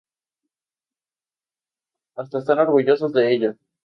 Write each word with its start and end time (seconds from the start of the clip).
Hasta 2.15 2.39
están 2.39 2.57
orgullosos 2.57 3.13
de 3.13 3.31
ello. 3.35 3.55